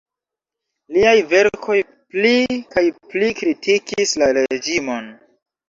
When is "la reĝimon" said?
4.25-5.11